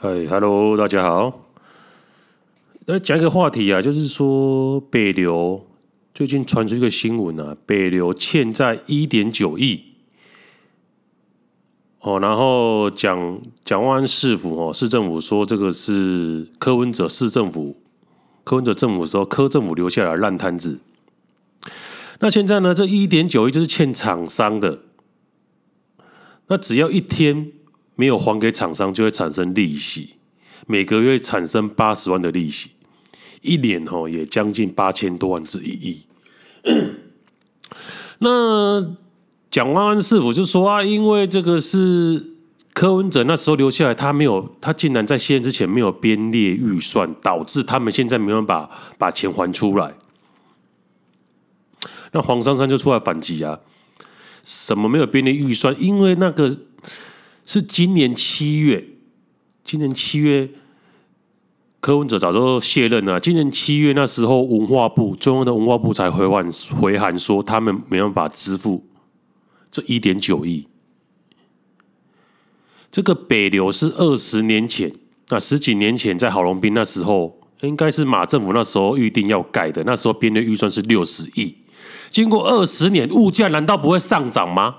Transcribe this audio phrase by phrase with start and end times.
[0.00, 1.50] 嗨，Hello，大家好。
[2.86, 5.66] 那讲一个话题啊，就是说北流
[6.14, 9.82] 最近传出一个新闻啊，北流欠债一点九亿。
[11.98, 17.76] 哦，然后蒋蒋万市府哦，市政府说这个是柯文哲市政府，
[18.44, 20.78] 柯文哲政府说柯政府留下来烂摊子。
[22.20, 24.78] 那现在呢，这一点九亿就是欠厂商的。
[26.46, 27.50] 那只要一天
[27.98, 30.14] 没有还给厂商，就会产生利息，
[30.68, 32.70] 每个月产生八十万的利息，
[33.42, 36.06] 一年哦也将近八千多万至一亿。
[38.20, 38.94] 那
[39.50, 42.34] 蒋万安师傅就说啊，因为这个是
[42.72, 49.94] 柯文哲那时候留下来，他没有，他竟然在卸任之前没有编列预算，导致他们现在没有办法把钱还出来。
[52.12, 53.58] 那黄珊珊就出来反击啊。
[54.44, 55.74] 什么没有编列预算？
[55.78, 56.48] 因为那个
[57.48, 58.84] 是今年七月，
[59.64, 60.50] 今年七月
[61.80, 63.18] 柯文哲早就卸任了。
[63.18, 66.46] 今年七月那时候，文化部中央的文化部才回函
[66.78, 68.84] 回函说，他们没办法支付
[69.70, 70.68] 这一点九亿。
[72.90, 74.92] 这个北流是二十年前，
[75.30, 81.56] 那十几年前在郝龙斌那时候，应该是马政府那时候预定要盖的，那时候编的预算是六十亿。
[82.10, 84.74] 经过二十年，物价难道不会上涨吗？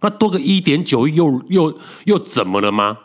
[0.00, 2.98] 那多个一点九亿又又又怎么了吗？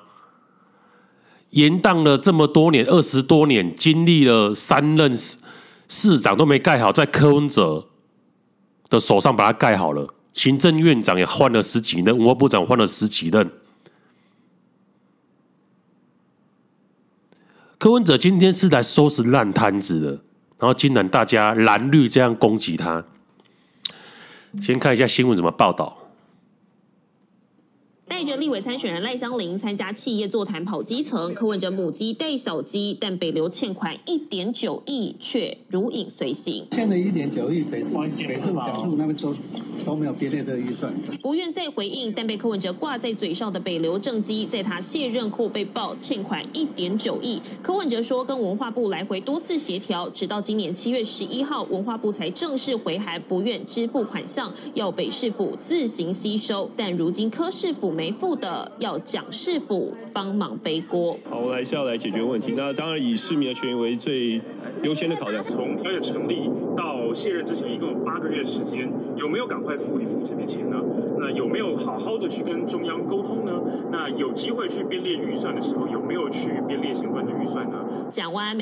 [1.52, 5.38] 延宕了这么多年，二十多年，经历了三任市
[5.88, 7.88] 市长都没盖好，在柯文哲
[8.90, 13.52] 的手上把它盖好了，行政院长也换了十几任，文化部长换了十几任。
[17.78, 20.10] 柯文哲今天是来收拾烂摊子的，
[20.58, 23.06] 然后竟然大家蓝绿这样攻击他。
[24.62, 25.98] 先看一下新闻怎么报道。
[28.06, 36.66] 带着立委参选人赖香伶参加企业座谈跑基层，柯文哲母鸡带小鸡，但北流欠款一点九亿却如影随形。
[36.72, 39.34] 欠了一点九亿，北北市讲述那边都
[39.86, 40.94] 都没有编列这个预算。
[41.22, 47.42] 不愿再回应，但被柯文哲挂在嘴上的北流政绩，在他卸任后被曝欠款一点九亿。
[47.62, 56.70] 柯文哲说跟文化部来回多次协调，直到今年七月十一号，文化部才正式回函，不愿支付款项，要北市府自行吸收。
[56.76, 58.14] 但如今柯市府没。
[58.14, 61.18] 付的要蒋市府帮忙背锅。
[61.30, 62.54] 好，我来是要来解决问题。
[62.56, 64.40] 那当然以市民的权益为最
[64.84, 65.44] 优先的考量。
[65.44, 70.78] 从调解成立到卸任之前，一共有八个月时间，有没有赶快付一付这笔钱呢？
[71.20, 73.52] 那有没有好好的去跟中央沟通呢？
[73.92, 77.78] 那有机会去编列预算的时候，有没有去编列相关的预算呢？
[78.12, 78.58] 讲完。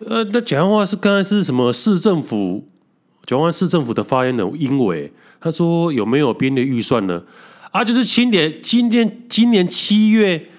[0.00, 2.64] 呃，那讲话是刚才是什么市政府？
[3.24, 7.22] 讲完市政府的发言人英伟，他说有没有编列预算呢？
[7.72, 10.50] 啊，就是今年，今天，今年七月，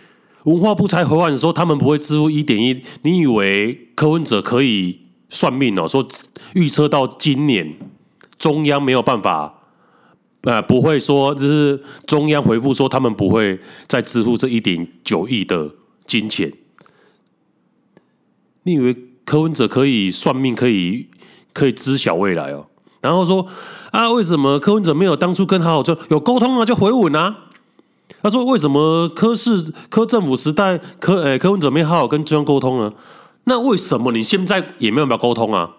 [0.46, 2.82] 文化部才回函说他们不会支付一点一。
[3.04, 5.88] 你以为柯文哲可以算命哦？
[5.88, 6.06] 说
[6.56, 7.78] 预测到今年
[8.40, 9.62] 中央没有办法，
[10.42, 15.72] 呃，不会说，就是中央回复说他们不会再支付这一点九亿的
[16.08, 16.52] 金钱。
[18.64, 21.10] 你以为柯文哲可以算命，可以
[21.54, 22.66] 可以知晓未来哦？
[23.04, 23.46] 然后说。
[23.94, 27.36] 啊，为什么柯文哲没有当初跟好好就有沟通啊，就回稳啊？
[28.24, 32.92] 他说：“为什么柯市柯政府时代柯诶、欸、柯文哲没好好跟中央沟通呢？
[33.44, 35.70] 那为什么你现在也没有办法沟通啊？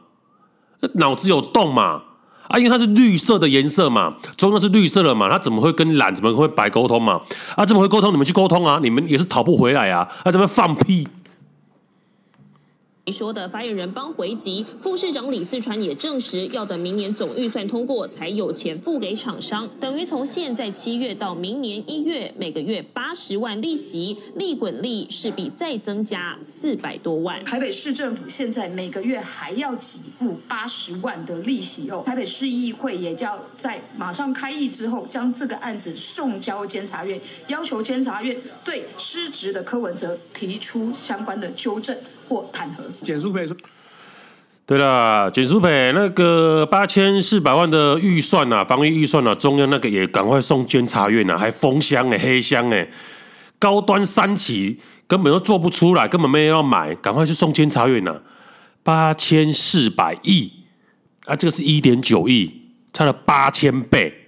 [0.93, 2.03] 脑子有洞嘛？
[2.47, 7.21] 啊，因为它是绿色的颜色嘛，中央是绿色的嘛，他怎么会跟蓝怎么会白沟通嘛？
[7.56, 8.12] 啊，怎么会沟通？
[8.12, 8.79] 你们去沟通啊？
[8.81, 10.09] 你们也是讨不回来啊？
[10.23, 11.09] 啊，怎么放屁？”
[13.07, 27.45] 你说的发言人帮回击，副市长李四川也证实，要等明年总预算通过才有钱付给厂商，等于从现在七月到明年一月，每个月八十万利息，利滚利势必再增加四百多万。
[27.45, 38.35] 台北市政府现在每个月还要给付八十万的利息哦，台北市议会也要在马上开议之后，将这个案子送交监察院，要求监察院
[38.65, 41.95] 对失职的柯文哲提出相关的纠正。
[42.35, 43.57] 或弹劾简舒培说
[44.67, 52.89] ：“对啦，简舒培那个八千四百万的预算啊，防疫预算啊，中央那个也赶快送监察院啊，还封箱哎，黑箱哎，
[53.61, 58.21] 高端三期根本都做不出来，根本没人要买，赶快去送监察院呐！
[58.83, 60.51] 八千四百亿
[61.27, 62.53] 啊，这个是一点九亿，
[62.93, 64.23] 差了八千倍。”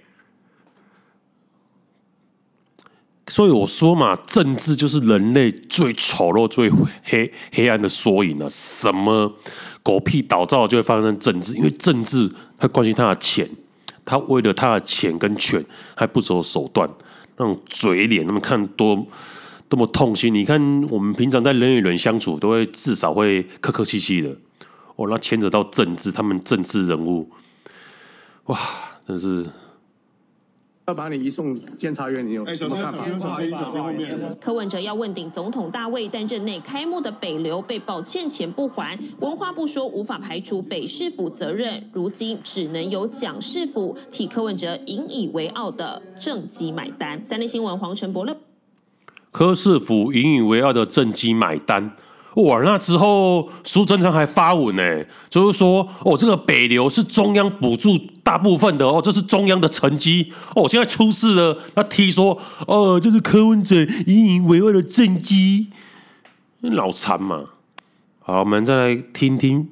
[3.37, 6.67] 所以我说嘛，政治就是人类最丑陋、最
[7.03, 8.47] 黑黑暗的缩影啊！
[8.49, 9.31] 什么
[9.83, 13.47] 狗屁倒灶就会发生政治，因为政治他关心他的钱，
[14.03, 15.63] 他为了他的钱跟权
[15.93, 16.89] 还不择手段，
[17.35, 19.05] 那种嘴脸，他们看多
[19.69, 20.33] 多么痛心。
[20.33, 24.35] 你看，我们平常在人与人相处，都会至少会客客气气的。
[24.95, 27.29] 哦，那牵扯到政治，他们政治人物，
[28.45, 28.57] 哇，
[29.07, 29.45] 真是。
[30.87, 33.05] 要把你移送监察院，你有什么看法？
[34.39, 47.21] 柯文哲要问鼎总统大位，但任内开幕的北流被曝欠钱不还，文化部说无法排除北市府责任，如今只能由蒋市府替柯文哲引以为傲的政绩买单。
[47.27, 48.37] 三立新闻黄晨博乐，
[49.29, 51.91] 柯市府引以为傲的政绩买单。
[52.37, 52.61] 哇！
[52.63, 60.69] 那之后苏贞昌还发文呢，就是说哦，这个北流是中央补助大部分的哦，这是中央的成绩哦。
[60.69, 63.75] 现在出事了，那提说哦，这是柯文哲
[64.05, 65.69] 引以为傲的政绩，
[66.61, 67.45] 脑残嘛。
[68.19, 69.69] 好，我们再来听听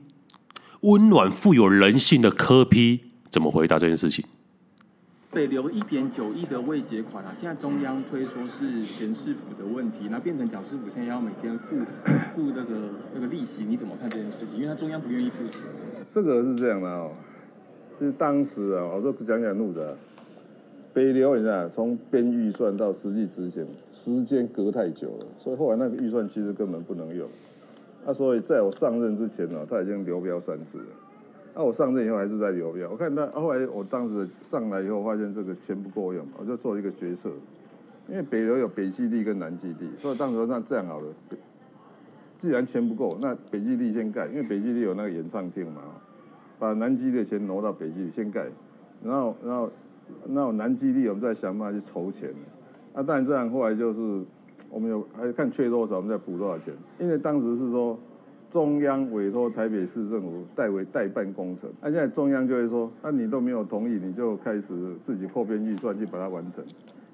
[0.81, 4.25] 温暖富有人性的柯批怎么回答这件事情。
[5.35, 11.75] 北流一点九亿的未结款啊，现在中央推说是前市府的问题，那变成蒋市府现在要每天付
[12.33, 14.55] 付那个那个利息，你怎么看这件事情？
[14.55, 15.63] 因为他中央不愿意付钱。
[16.07, 17.11] 这个是这样的哦，
[17.91, 19.85] 其实当时啊，我说讲讲路子，
[20.93, 27.27] 北流你知道，从编预算到实际执行，时间隔太久了，所以后来那个预算其实根本不能用。
[28.05, 30.85] 那所以在我上任之前呢，他已经流标三次了。
[31.57, 37.29] 那、啊、我上任以后还是在留标，我看他后来我当时上来以后发现这个钱不够用，我就做一个决策，
[38.09, 41.07] 因为北流有北基地跟南基地，所以当时那这样好了，
[42.37, 45.81] 既然钱不够，那北基地先盖，因为北基地有那个演唱厅嘛，
[46.59, 48.47] 把南基地的钱挪到北基地先盖，
[49.01, 49.71] 然后然后
[50.27, 52.31] 然后南基地我们再想办法去筹钱，
[52.93, 54.25] 那、啊、当然这样后来就是
[54.69, 57.97] 我们有还看缺多少，我们再补多少钱，因为当时是说。
[58.55, 66.63] 中央委托台北市政府代为代办工程，那、现在中央就会说，那、你都没有同意，你就开始自己扩编预算去把它完成。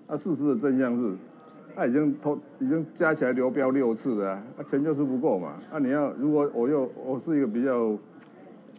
[0.08, 1.16] 那、事实的真相是，
[1.76, 5.56] 他、已经投已经加起来流标六次了啊，钱就是不够嘛。
[5.72, 7.98] 那、啊、你要如果我又我是一个比较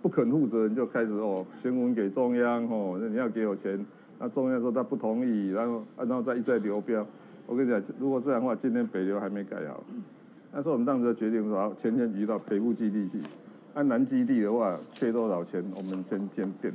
[0.00, 3.84] 不肯负责任，就开始哦询问给中央哦，那你要给我钱，
[4.20, 7.04] 那、中央说他不同意，然后、啊、然后再一再流标。
[7.48, 9.82] 我跟你讲，如果这样的话，今天北流还没改好。
[10.54, 13.18] 那时候我们当时决定说，好，钱先移到北部基地去。
[13.72, 16.70] 按南基地的话，缺多少钱，我们先先垫。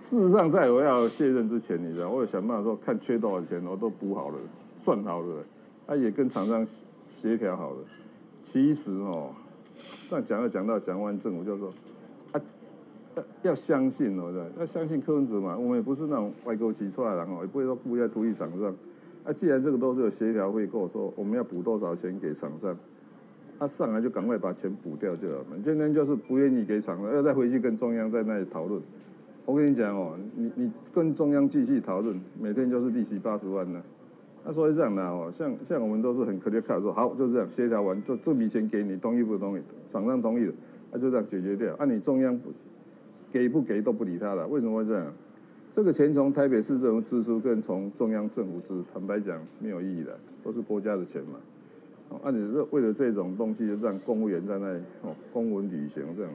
[0.00, 4.38] 事实上，在我要卸任之前，你知道，我有想办法说，看缺多少钱，我都补好了，
[4.80, 5.44] 算好了，
[5.86, 6.66] 他、啊、也跟厂商
[7.08, 7.76] 协调好了。
[8.42, 9.30] 其实哦，
[10.10, 11.72] 这样讲要讲到讲完政府，就说，
[12.32, 12.40] 啊，
[13.14, 15.56] 要要相信哦，要相信柯文哲嘛。
[15.56, 18.74] 我们也不是那种歪钩起出来的人哦，也不会说故意在图利厂商。
[19.24, 22.76] 啊，既然这个都是有协调会跟我说，我们要补多少钱给厂商，
[23.58, 25.44] 他、啊、上来就赶快把钱补掉就好了。
[25.64, 28.82] 今天就是不愿意给厂商，要再回去跟中央在那里讨论。
[29.44, 33.80] 我跟你讲哦，你你跟中央继续讨论，每天就是利息八十万呢。
[34.44, 39.62] 那、啊、所以这样的哦，像像我们都是很 clear cut 说好，就这样协调完，就这笔钱给你，同意不同意？
[39.88, 40.52] 厂商同意了，
[40.90, 41.72] 那、啊、就这样解决掉。
[41.76, 42.36] 啊，你中央
[43.30, 45.06] 给不给都不理他了，为什么会这样？
[45.72, 50.14] 这个钱从台北市政府支出跟从中央政府支，坦白讲没有意义的，
[50.44, 51.40] 都是国家的钱嘛。
[52.10, 56.30] 哦，按理说为了这种东西，就让公务员在那里哦，公文旅行这样。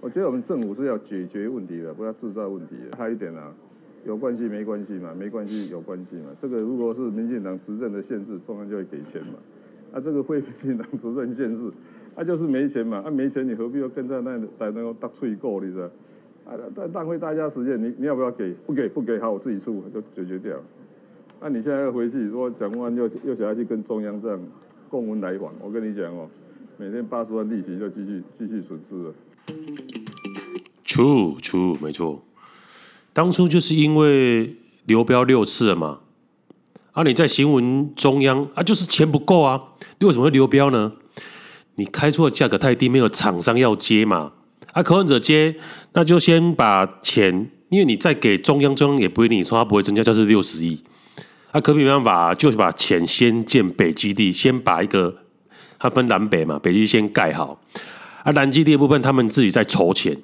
[0.00, 2.74] 我觉得我们政府是要解决问题的，不要制造问题。
[2.98, 3.54] 还有一点啊，
[4.04, 6.30] 有关系没关系嘛，没关系有关系嘛。
[6.36, 9.34] 这个如果是民进党执政的限制，中央就会给钱嘛。
[9.92, 11.70] 啊，这个非民进党执政限制，
[12.16, 13.04] 啊就是没钱嘛。
[13.06, 15.88] 啊没钱，你何必要跟在那在那个搭脆过，你知道？
[16.50, 18.50] 啊，但浪费大家时间，你你要不要给？
[18.66, 20.56] 不给不给，好，我自己出就解决掉。
[21.40, 24.40] 那、啊、你现在要回去，如果蒋万又又想要去跟中央这样
[24.88, 26.28] 共文来往，我跟你讲哦，
[26.76, 29.14] 每天八十万利息就继续继续损失了。
[30.84, 32.24] True True，没错，
[33.12, 36.00] 当初就是因为流标六次了嘛。
[36.90, 39.62] 啊，你在新闻中央啊，就是钱不够啊，
[40.00, 40.94] 你为什么会流标呢？
[41.76, 44.32] 你开出的价格太低，没有厂商要接嘛。
[44.72, 45.56] 啊，柯文哲接，
[45.92, 50.82] 那就先把钱，因为你再给中央，中央也不会跟你说他不会增加，就是六十亿。
[51.50, 55.16] 啊，可没办法，就是把钱先建北基地，先把一个，
[55.80, 57.60] 它分南北嘛，北基地先盖好。
[58.22, 60.16] 啊，南基地的部分他们自己在筹钱，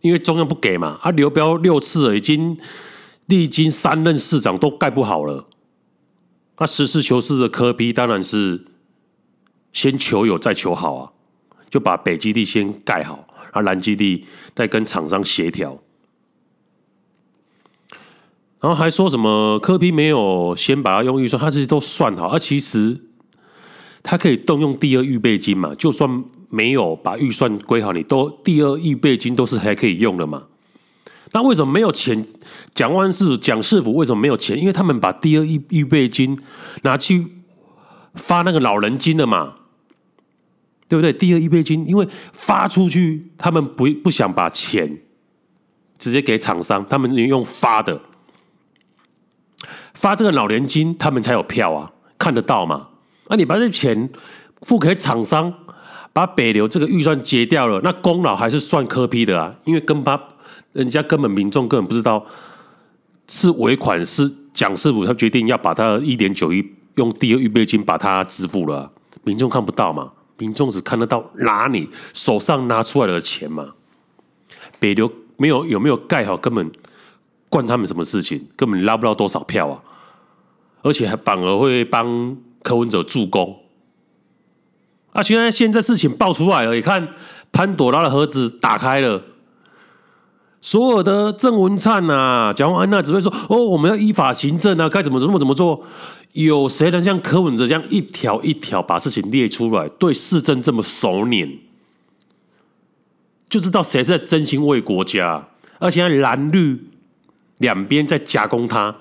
[0.00, 0.98] 因为中央不给嘛。
[1.00, 2.58] 啊，刘标六次了，已经
[3.26, 5.46] 历经三任市长都盖不好了。
[6.56, 8.64] 啊，实事求是的科比当然是
[9.72, 11.12] 先求有再求好啊。
[11.68, 15.78] 就把北基地先盖好，然后南基地再跟厂商协调，
[18.60, 23.00] 然后还说什么柯 P 没有先把它用预算，他这些都算好，而其实
[24.02, 30.44] 他可以动用第二预备金嘛，就算没有把预算归好，你都第二预备金都是还可以用的嘛。
[31.32, 32.24] 那为什么没有钱？
[32.72, 34.58] 蒋万世、蒋市府为什么没有钱？
[34.58, 36.38] 因为他们把第二预预备金
[36.82, 37.26] 拿去
[38.14, 39.54] 发那个老人金了嘛，
[40.88, 41.12] 对不对？
[41.12, 44.98] 第二预备金因为发出去，他们不不想把钱
[45.98, 48.00] 直接给厂商，他们用发的，
[49.94, 52.88] 发这个老年金，他们才有票啊，看得到嘛？
[53.28, 54.08] 那你把这钱
[54.62, 55.52] 付给厂商，
[56.12, 59.52] 把北流这个预算结掉了，那功劳还是算柯 P 的啊？
[59.64, 60.20] 因为跟他
[60.72, 62.24] 人家根本民众根本不知道
[63.28, 66.64] 是尾款是蒋师傅他决定要把他一点九亿
[66.94, 68.92] 用第二预备金把它支付了，
[69.24, 70.12] 民众看不到嘛？
[70.38, 73.74] 民众只看得到拿你手上拿出来的钱嘛？
[74.78, 76.70] 北流没有有没有盖好，根本
[77.48, 78.46] 关他们什么事情？
[78.56, 79.82] 根本拉不到多少票啊！
[80.82, 82.36] 而且还反而会帮。
[82.66, 83.60] 柯文哲助攻
[85.12, 85.22] 啊！
[85.22, 87.14] 现在现在事情爆出来了，你看
[87.52, 89.22] 潘朵拉的盒子打开了，
[90.60, 95.80] 所有的郑文灿啊、蒋万安娜只会说：“哦，我们要依法行政啊，该怎么怎么怎么做？”
[96.32, 101.58] 有谁能像柯文哲这样一条一条把事情列出来，对市政这么熟稔，
[103.48, 105.48] 就知道谁在真心为国家？
[105.78, 106.88] 而且蓝绿
[107.58, 108.96] 两边在夹攻他，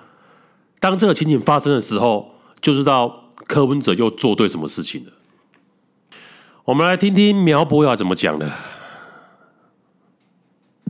[0.79, 3.21] 当这个情景发生的时候，就知道。
[3.47, 5.11] 柯文哲又做对什么事情了？
[6.63, 8.51] 我们来听听苗博雅怎么讲的。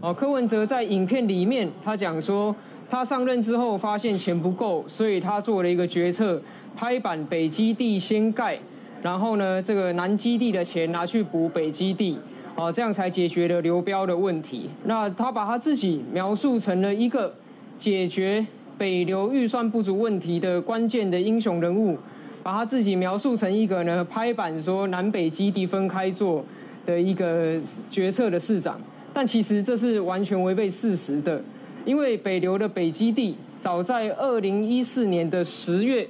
[0.05, 2.55] 哦，柯文哲在影片里面，他讲说，
[2.91, 6.39] 他上任之后发现钱不够，所以他做了一个决策，
[6.75, 8.59] 拍板北基地先盖，
[9.01, 12.19] 然后呢，这个南基地的钱拿去补北基地，
[12.55, 14.69] 哦，这样才解决了流标的问题。
[14.83, 17.33] 那他把他自己描述成了一个
[17.79, 18.45] 解决
[18.77, 21.97] 北流预算不足问题的关键的英雄人物。
[22.43, 26.45] 把他自己描述成一个呢，拍板说南北基地分开做
[26.85, 27.59] 的一个
[27.89, 28.79] 决策的市长，
[29.15, 31.41] 但其实这是完全违背事实的，
[31.85, 36.05] 因为北流的北基地早在二零一四年的十月，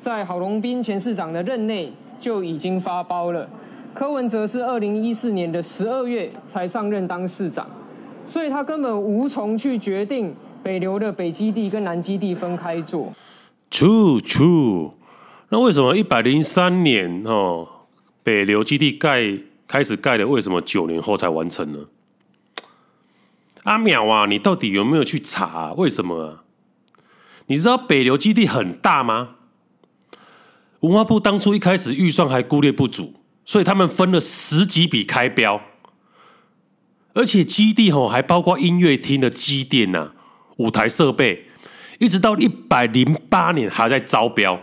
[0.00, 3.48] 在郝龙斌前市长的任内就已经发包了，
[3.94, 7.64] 柯文哲是二零一四年的十二月才上任当市长，
[8.26, 13.12] 所以他根本无从去决定北流的北基地跟南基地分开做。
[13.70, 14.90] True, true.
[15.50, 17.68] 那为什么一百零三年哦，
[18.24, 19.22] 北流基地盖
[19.68, 21.78] 开始盖的，为什么九年后才完成呢？
[23.64, 25.72] 阿淼啊，你到底有没有去查啊？
[25.72, 26.44] 为什么啊？
[27.46, 29.36] 你知道北流基地很大吗？
[30.80, 33.14] 文化部当初一开始预算还估列不足，
[33.44, 35.60] 所以他们分了十几笔开标，
[37.12, 40.12] 而且基地吼还包括音乐厅的机电呐、
[40.56, 41.46] 舞台设备，
[41.98, 44.58] 一直到一百零八年还在招标。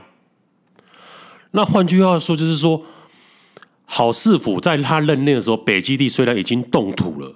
[1.51, 2.83] 那换句话说，就是说，
[3.85, 7.35] 郝市府在他任内的时候，北基地虽然已经动土了，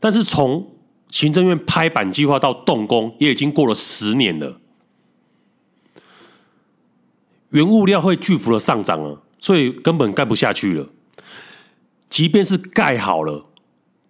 [0.00, 0.74] 但是从
[1.10, 4.58] 行政院拍板计划到动工，也已经过了十年了。
[7.50, 10.88] 原物料会巨幅的上涨啊，所以根本盖不下去了。
[12.08, 13.44] 即便是盖好了，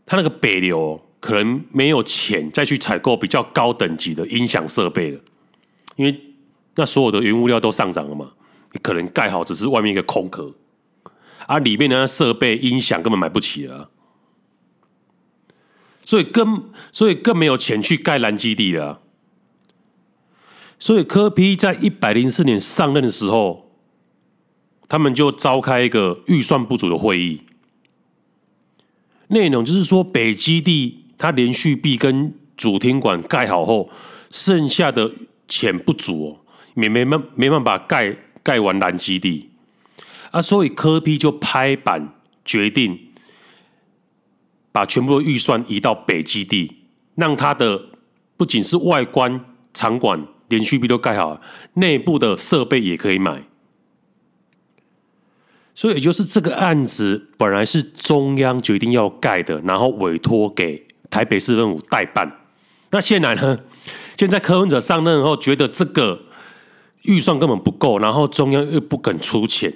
[0.07, 5.21] 他那个北流可能没有钱再去采购比较高等级的音响设备了，
[5.97, 6.21] 因为
[6.77, 8.33] 那所有的原物料都上涨了嘛。
[8.73, 10.55] 你可能盖好只是外面一个空壳，
[11.47, 13.89] 而、啊、里面的设备音响根本买不起了、啊，
[16.11, 19.01] 所以更所以更没有钱去盖蓝基地了、
[20.77, 23.71] 所以柯 P 在一百零四年上任的时候，
[24.89, 27.43] 他们就召开一个预算不足的会议，
[29.29, 33.89] 内容就是说北基地它连续壁跟主厅馆盖好后，
[34.33, 35.13] 剩下的
[35.47, 36.41] 钱不足哦，
[36.75, 38.17] 没没办没办法盖。
[38.43, 39.51] 盖完蓝基地
[40.31, 43.10] 啊，所以柯 P 就拍板决定，
[44.73, 46.85] 把全部的预算移到北基地，
[47.15, 47.87] 让他的
[48.37, 51.41] 不仅是外观、场馆、连续壁都盖好，
[51.75, 53.43] 内部的设备也可以买。
[55.75, 62.41] 所以也就是这个案子本来是中央决定要盖的，然后委托给台北市政府代办。
[62.91, 63.59] 那现在呢？
[64.17, 66.23] 现在柯文哲上任后，觉得这个。
[67.05, 69.73] 预算根本不够，然后中央又不肯出钱，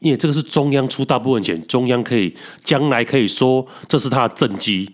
[0.00, 4.90] 因为这个是中央出大部分钱，中央可以将来可以说这是他的政绩。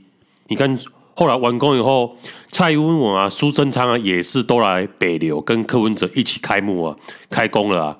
[0.48, 0.78] 你看
[1.14, 2.16] 后来完工以后，
[2.48, 6.96] 蔡英文啊、苏贞昌啊也是都来北流跟柯文哲一起开幕啊、
[7.30, 7.98] 开工了啊。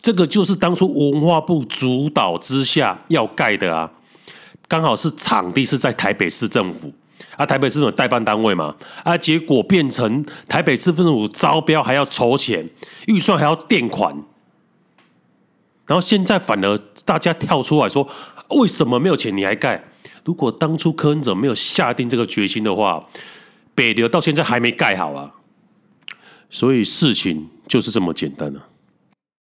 [0.00, 3.90] 这个就是当初文化部主导之下要盖的啊，
[4.66, 6.92] 刚好是场地是在台北市政府。
[7.36, 8.74] 啊，台北市政府代办单位嘛，
[9.04, 12.68] 啊，结果变成台北市政府招标还要筹钱，
[13.06, 14.14] 预算还要垫款，
[15.86, 18.08] 然后现在反而大家跳出来说，
[18.50, 19.82] 为什么没有钱你还盖？
[20.24, 23.04] 如果当初科恩者没有下定这个决心的话，
[23.74, 25.32] 北流到现在还没盖好啊。
[26.48, 28.68] 所以事情就是这么简单啊。